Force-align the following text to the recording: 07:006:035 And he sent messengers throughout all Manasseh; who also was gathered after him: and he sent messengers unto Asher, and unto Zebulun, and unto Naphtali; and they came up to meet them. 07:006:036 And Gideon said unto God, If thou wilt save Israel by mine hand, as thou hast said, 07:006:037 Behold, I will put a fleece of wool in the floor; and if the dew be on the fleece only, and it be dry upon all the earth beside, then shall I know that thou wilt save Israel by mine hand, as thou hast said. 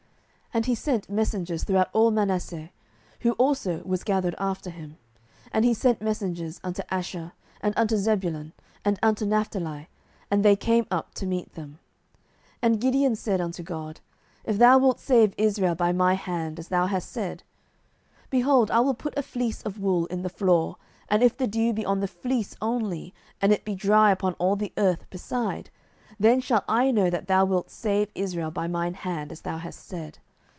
07:006:035 0.51 0.57
And 0.59 0.65
he 0.65 0.75
sent 0.75 1.09
messengers 1.09 1.63
throughout 1.63 1.89
all 1.93 2.11
Manasseh; 2.11 2.71
who 3.21 3.31
also 3.35 3.81
was 3.85 4.03
gathered 4.03 4.35
after 4.37 4.69
him: 4.69 4.97
and 5.49 5.63
he 5.63 5.73
sent 5.73 6.01
messengers 6.01 6.59
unto 6.61 6.81
Asher, 6.91 7.31
and 7.61 7.73
unto 7.77 7.95
Zebulun, 7.95 8.51
and 8.83 8.99
unto 9.01 9.25
Naphtali; 9.25 9.87
and 10.29 10.43
they 10.43 10.57
came 10.57 10.87
up 10.91 11.13
to 11.13 11.25
meet 11.25 11.53
them. 11.53 11.79
07:006:036 12.51 12.51
And 12.63 12.81
Gideon 12.81 13.15
said 13.15 13.39
unto 13.39 13.63
God, 13.63 14.01
If 14.43 14.57
thou 14.57 14.77
wilt 14.77 14.99
save 14.99 15.33
Israel 15.37 15.73
by 15.73 15.93
mine 15.93 16.17
hand, 16.17 16.59
as 16.59 16.67
thou 16.67 16.87
hast 16.87 17.09
said, 17.09 17.43
07:006:037 18.29 18.29
Behold, 18.31 18.71
I 18.71 18.79
will 18.81 18.93
put 18.93 19.17
a 19.17 19.23
fleece 19.23 19.61
of 19.61 19.79
wool 19.79 20.05
in 20.07 20.23
the 20.23 20.27
floor; 20.27 20.75
and 21.07 21.23
if 21.23 21.37
the 21.37 21.47
dew 21.47 21.71
be 21.71 21.85
on 21.85 22.01
the 22.01 22.09
fleece 22.09 22.57
only, 22.61 23.13
and 23.41 23.53
it 23.53 23.63
be 23.63 23.73
dry 23.73 24.11
upon 24.11 24.33
all 24.33 24.57
the 24.57 24.73
earth 24.75 25.09
beside, 25.09 25.69
then 26.19 26.41
shall 26.41 26.65
I 26.67 26.91
know 26.91 27.09
that 27.09 27.27
thou 27.27 27.45
wilt 27.45 27.69
save 27.69 28.11
Israel 28.15 28.51
by 28.51 28.67
mine 28.67 28.95
hand, 28.95 29.31
as 29.31 29.39
thou 29.39 29.57
hast 29.57 29.87
said. 29.87 30.17